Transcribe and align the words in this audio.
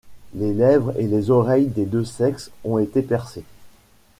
Les 0.33 0.51
lèvres 0.51 0.97
et 0.99 1.05
les 1.05 1.29
oreilles 1.29 1.67
des 1.67 1.85
deux 1.85 2.05
sexes 2.05 2.49
ont 2.63 2.79
été 2.79 3.03
percés. 3.03 3.43